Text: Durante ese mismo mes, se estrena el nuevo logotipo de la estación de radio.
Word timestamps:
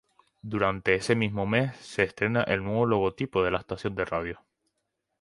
Durante 0.41 0.95
ese 0.95 1.13
mismo 1.13 1.45
mes, 1.45 1.77
se 1.77 2.01
estrena 2.01 2.41
el 2.41 2.63
nuevo 2.63 2.87
logotipo 2.87 3.43
de 3.43 3.51
la 3.51 3.59
estación 3.59 3.93
de 3.93 4.05
radio. 4.05 4.41